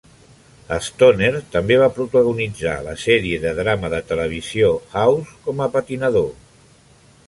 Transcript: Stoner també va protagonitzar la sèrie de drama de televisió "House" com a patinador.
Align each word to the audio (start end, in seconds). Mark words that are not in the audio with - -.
Stoner 0.85 1.29
també 1.55 1.77
va 1.81 1.89
protagonitzar 1.99 2.75
la 2.89 2.97
sèrie 3.03 3.39
de 3.47 3.55
drama 3.63 3.95
de 3.97 4.03
televisió 4.15 4.75
"House" 5.03 5.41
com 5.49 5.67
a 5.69 5.73
patinador. 5.81 6.31